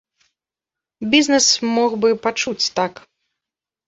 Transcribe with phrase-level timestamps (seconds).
[1.11, 2.93] Бізнэс мог бы пачуць, так.